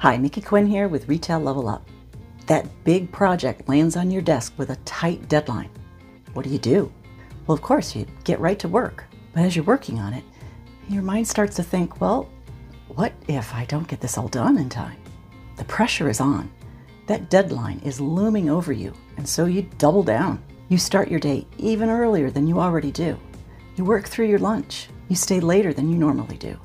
Hi, 0.00 0.16
Nikki 0.16 0.40
Quinn 0.40 0.66
here 0.66 0.88
with 0.88 1.10
Retail 1.10 1.40
Level 1.40 1.68
Up. 1.68 1.86
That 2.46 2.66
big 2.84 3.12
project 3.12 3.68
lands 3.68 3.96
on 3.96 4.10
your 4.10 4.22
desk 4.22 4.54
with 4.56 4.70
a 4.70 4.76
tight 4.86 5.28
deadline. 5.28 5.68
What 6.32 6.46
do 6.46 6.48
you 6.50 6.58
do? 6.58 6.90
Well, 7.46 7.54
of 7.54 7.60
course, 7.60 7.94
you 7.94 8.06
get 8.24 8.40
right 8.40 8.58
to 8.60 8.66
work. 8.66 9.04
But 9.34 9.42
as 9.42 9.54
you're 9.54 9.64
working 9.66 9.98
on 9.98 10.14
it, 10.14 10.24
your 10.88 11.02
mind 11.02 11.28
starts 11.28 11.54
to 11.56 11.62
think, 11.62 12.00
well, 12.00 12.30
what 12.94 13.12
if 13.28 13.52
I 13.52 13.66
don't 13.66 13.86
get 13.86 14.00
this 14.00 14.16
all 14.16 14.28
done 14.28 14.56
in 14.56 14.70
time? 14.70 14.96
The 15.58 15.64
pressure 15.64 16.08
is 16.08 16.18
on. 16.18 16.50
That 17.06 17.28
deadline 17.28 17.80
is 17.80 18.00
looming 18.00 18.48
over 18.48 18.72
you, 18.72 18.94
and 19.18 19.28
so 19.28 19.44
you 19.44 19.68
double 19.76 20.02
down. 20.02 20.42
You 20.70 20.78
start 20.78 21.10
your 21.10 21.20
day 21.20 21.46
even 21.58 21.90
earlier 21.90 22.30
than 22.30 22.46
you 22.46 22.58
already 22.58 22.90
do. 22.90 23.18
You 23.76 23.84
work 23.84 24.08
through 24.08 24.28
your 24.28 24.38
lunch. 24.38 24.88
You 25.10 25.16
stay 25.16 25.40
later 25.40 25.74
than 25.74 25.90
you 25.90 25.98
normally 25.98 26.38
do. 26.38 26.58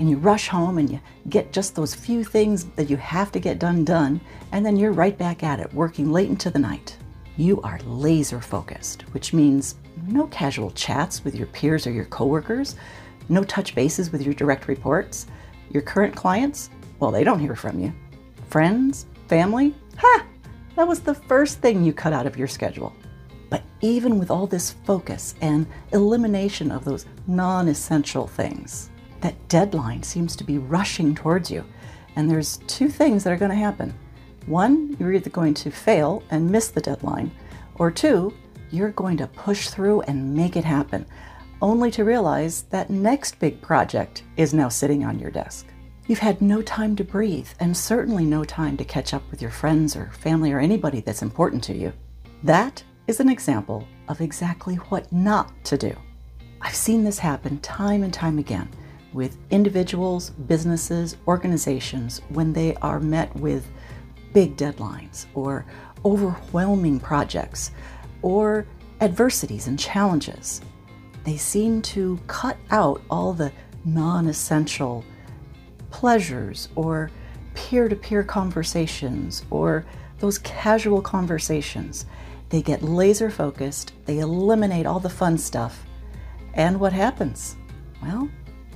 And 0.00 0.10
you 0.10 0.16
rush 0.16 0.48
home 0.48 0.78
and 0.78 0.90
you 0.90 1.00
get 1.28 1.52
just 1.52 1.76
those 1.76 1.94
few 1.94 2.24
things 2.24 2.64
that 2.76 2.88
you 2.88 2.96
have 2.96 3.30
to 3.32 3.38
get 3.38 3.58
done 3.58 3.84
done, 3.84 4.20
and 4.50 4.64
then 4.64 4.76
you're 4.76 4.92
right 4.92 5.16
back 5.16 5.42
at 5.44 5.60
it, 5.60 5.72
working 5.74 6.10
late 6.10 6.30
into 6.30 6.50
the 6.50 6.58
night. 6.58 6.96
You 7.36 7.60
are 7.60 7.78
laser 7.84 8.40
focused, 8.40 9.02
which 9.12 9.32
means 9.34 9.76
no 10.06 10.26
casual 10.28 10.70
chats 10.70 11.22
with 11.22 11.34
your 11.34 11.48
peers 11.48 11.86
or 11.86 11.92
your 11.92 12.06
coworkers, 12.06 12.76
no 13.28 13.44
touch 13.44 13.74
bases 13.74 14.10
with 14.10 14.22
your 14.22 14.34
direct 14.34 14.68
reports. 14.68 15.26
Your 15.70 15.82
current 15.82 16.16
clients, 16.16 16.70
well, 16.98 17.10
they 17.10 17.22
don't 17.22 17.38
hear 17.38 17.54
from 17.54 17.78
you. 17.78 17.92
Friends, 18.48 19.06
family, 19.28 19.74
ha! 19.98 20.26
That 20.76 20.88
was 20.88 21.00
the 21.00 21.14
first 21.14 21.60
thing 21.60 21.84
you 21.84 21.92
cut 21.92 22.12
out 22.12 22.26
of 22.26 22.38
your 22.38 22.48
schedule. 22.48 22.94
But 23.50 23.62
even 23.82 24.18
with 24.18 24.30
all 24.30 24.46
this 24.46 24.72
focus 24.84 25.34
and 25.42 25.66
elimination 25.92 26.70
of 26.70 26.86
those 26.86 27.04
non 27.26 27.68
essential 27.68 28.26
things, 28.26 28.90
that 29.20 29.48
deadline 29.48 30.02
seems 30.02 30.36
to 30.36 30.44
be 30.44 30.58
rushing 30.58 31.14
towards 31.14 31.50
you. 31.50 31.64
And 32.16 32.30
there's 32.30 32.58
two 32.66 32.88
things 32.88 33.24
that 33.24 33.32
are 33.32 33.36
going 33.36 33.50
to 33.50 33.56
happen. 33.56 33.94
One, 34.46 34.96
you're 34.98 35.12
either 35.12 35.30
going 35.30 35.54
to 35.54 35.70
fail 35.70 36.22
and 36.30 36.50
miss 36.50 36.68
the 36.68 36.80
deadline, 36.80 37.30
or 37.76 37.90
two, 37.90 38.34
you're 38.70 38.90
going 38.90 39.16
to 39.18 39.26
push 39.26 39.68
through 39.68 40.02
and 40.02 40.34
make 40.34 40.56
it 40.56 40.64
happen, 40.64 41.06
only 41.62 41.90
to 41.92 42.04
realize 42.04 42.62
that 42.70 42.90
next 42.90 43.38
big 43.38 43.60
project 43.60 44.22
is 44.36 44.54
now 44.54 44.68
sitting 44.68 45.04
on 45.04 45.18
your 45.18 45.30
desk. 45.30 45.66
You've 46.06 46.18
had 46.18 46.40
no 46.40 46.62
time 46.62 46.96
to 46.96 47.04
breathe, 47.04 47.48
and 47.60 47.76
certainly 47.76 48.24
no 48.24 48.44
time 48.44 48.76
to 48.78 48.84
catch 48.84 49.14
up 49.14 49.22
with 49.30 49.40
your 49.40 49.50
friends 49.50 49.94
or 49.94 50.10
family 50.10 50.52
or 50.52 50.58
anybody 50.58 51.00
that's 51.00 51.22
important 51.22 51.62
to 51.64 51.74
you. 51.74 51.92
That 52.42 52.82
is 53.06 53.20
an 53.20 53.28
example 53.28 53.86
of 54.08 54.20
exactly 54.20 54.76
what 54.76 55.12
not 55.12 55.52
to 55.66 55.76
do. 55.76 55.94
I've 56.60 56.74
seen 56.74 57.04
this 57.04 57.18
happen 57.18 57.60
time 57.60 58.02
and 58.02 58.12
time 58.12 58.38
again 58.38 58.68
with 59.12 59.36
individuals, 59.50 60.30
businesses, 60.30 61.16
organizations 61.26 62.22
when 62.28 62.52
they 62.52 62.74
are 62.76 63.00
met 63.00 63.34
with 63.36 63.66
big 64.32 64.56
deadlines 64.56 65.26
or 65.34 65.64
overwhelming 66.04 67.00
projects 67.00 67.72
or 68.22 68.66
adversities 69.00 69.66
and 69.66 69.78
challenges. 69.78 70.60
They 71.24 71.36
seem 71.36 71.82
to 71.82 72.18
cut 72.26 72.56
out 72.70 73.02
all 73.10 73.32
the 73.32 73.52
non 73.84 74.26
essential 74.26 75.04
pleasures 75.90 76.68
or 76.76 77.10
peer 77.54 77.88
to 77.88 77.96
peer 77.96 78.22
conversations 78.22 79.44
or 79.50 79.84
those 80.18 80.38
casual 80.38 81.02
conversations. 81.02 82.06
They 82.50 82.62
get 82.62 82.82
laser 82.82 83.30
focused, 83.30 83.92
they 84.06 84.18
eliminate 84.18 84.86
all 84.86 85.00
the 85.00 85.10
fun 85.10 85.38
stuff, 85.38 85.84
and 86.54 86.80
what 86.80 86.92
happens? 86.92 87.56
Well, 88.02 88.28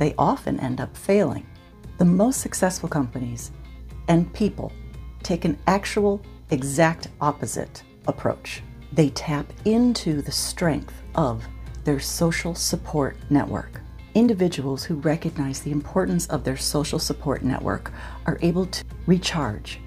they 0.00 0.14
often 0.16 0.58
end 0.60 0.80
up 0.80 0.96
failing. 0.96 1.46
The 1.98 2.06
most 2.06 2.40
successful 2.40 2.88
companies 2.88 3.52
and 4.08 4.32
people 4.32 4.72
take 5.22 5.44
an 5.44 5.58
actual, 5.66 6.22
exact 6.48 7.08
opposite 7.20 7.82
approach. 8.06 8.62
They 8.94 9.10
tap 9.10 9.52
into 9.66 10.22
the 10.22 10.32
strength 10.32 10.94
of 11.16 11.46
their 11.84 12.00
social 12.00 12.54
support 12.54 13.18
network. 13.28 13.82
Individuals 14.14 14.84
who 14.84 14.94
recognize 14.94 15.60
the 15.60 15.70
importance 15.70 16.26
of 16.28 16.44
their 16.44 16.56
social 16.56 16.98
support 16.98 17.42
network 17.42 17.92
are 18.24 18.38
able 18.40 18.64
to 18.64 18.84
recharge, 19.04 19.80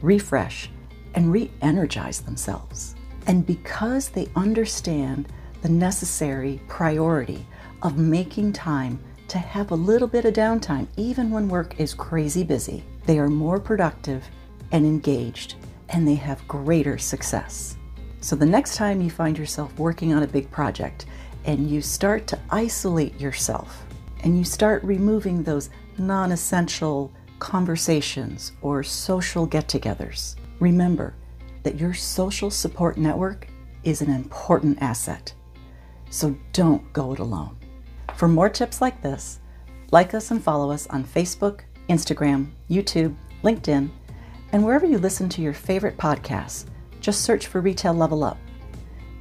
refresh, 0.00 0.70
and 1.14 1.32
re 1.32 1.50
energize 1.60 2.20
themselves. 2.20 2.94
And 3.26 3.44
because 3.44 4.10
they 4.10 4.28
understand 4.36 5.26
the 5.62 5.68
necessary 5.68 6.60
priority 6.68 7.44
of 7.82 7.98
making 7.98 8.52
time 8.52 9.00
to 9.28 9.38
have 9.38 9.70
a 9.70 9.74
little 9.74 10.08
bit 10.08 10.24
of 10.24 10.34
downtime, 10.34 10.86
even 10.96 11.30
when 11.30 11.48
work 11.48 11.78
is 11.80 11.94
crazy 11.94 12.44
busy, 12.44 12.84
they 13.06 13.18
are 13.18 13.28
more 13.28 13.58
productive 13.58 14.24
and 14.72 14.84
engaged, 14.84 15.56
and 15.88 16.06
they 16.06 16.14
have 16.14 16.46
greater 16.48 16.98
success. 16.98 17.76
So 18.20 18.36
the 18.36 18.46
next 18.46 18.76
time 18.76 19.00
you 19.00 19.10
find 19.10 19.38
yourself 19.38 19.76
working 19.78 20.12
on 20.12 20.22
a 20.22 20.28
big 20.28 20.50
project 20.50 21.06
and 21.44 21.70
you 21.70 21.80
start 21.80 22.26
to 22.28 22.38
isolate 22.50 23.20
yourself 23.20 23.84
and 24.24 24.36
you 24.36 24.44
start 24.44 24.82
removing 24.82 25.42
those 25.42 25.70
non 25.98 26.32
essential 26.32 27.12
conversations 27.38 28.52
or 28.62 28.82
social 28.82 29.46
get 29.46 29.68
togethers, 29.68 30.36
remember 30.60 31.14
that 31.62 31.78
your 31.78 31.94
social 31.94 32.50
support 32.50 32.96
network 32.96 33.48
is 33.84 34.02
an 34.02 34.10
important 34.10 34.78
asset. 34.80 35.32
So 36.10 36.36
don't 36.52 36.92
go 36.92 37.12
it 37.12 37.18
alone. 37.18 37.56
For 38.16 38.28
more 38.28 38.48
tips 38.48 38.80
like 38.80 39.02
this, 39.02 39.40
like 39.92 40.14
us 40.14 40.30
and 40.30 40.42
follow 40.42 40.70
us 40.70 40.86
on 40.86 41.04
Facebook, 41.04 41.60
Instagram, 41.90 42.48
YouTube, 42.70 43.14
LinkedIn, 43.44 43.90
and 44.52 44.64
wherever 44.64 44.86
you 44.86 44.96
listen 44.96 45.28
to 45.28 45.42
your 45.42 45.52
favorite 45.52 45.98
podcasts. 45.98 46.64
Just 47.02 47.20
search 47.20 47.46
for 47.46 47.60
Retail 47.60 47.92
Level 47.92 48.24
Up. 48.24 48.38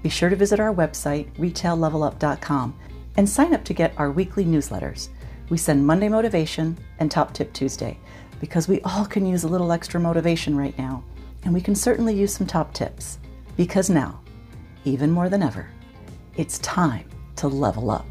Be 0.02 0.08
sure 0.08 0.30
to 0.30 0.36
visit 0.38 0.62
our 0.62 0.74
website, 0.74 1.30
retaillevelup.com, 1.36 2.80
and 3.18 3.30
sign 3.30 3.54
up 3.54 3.66
to 3.66 3.74
get 3.74 3.94
our 3.98 4.12
weekly 4.12 4.46
newsletters. 4.46 5.10
We 5.50 5.58
send 5.58 5.86
Monday 5.86 6.08
Motivation 6.08 6.78
and 7.00 7.12
Top 7.12 7.34
Tip 7.34 7.52
Tuesday 7.52 8.00
because 8.40 8.70
we 8.70 8.80
all 8.82 9.06
can 9.06 9.26
use 9.26 9.44
a 9.44 9.50
little 9.50 9.74
extra 9.74 10.00
motivation 10.00 10.56
right 10.56 10.78
now 10.78 11.04
and 11.44 11.54
we 11.54 11.60
can 11.60 11.76
certainly 11.76 12.16
use 12.16 12.34
some 12.34 12.48
top 12.48 12.74
tips. 12.74 13.20
Because 13.58 13.90
now, 13.90 14.22
even 14.86 15.12
more 15.12 15.28
than 15.28 15.44
ever, 15.44 15.68
it's 16.38 16.60
time 16.60 17.10
to 17.36 17.50
level 17.50 17.92
up. 17.92 18.06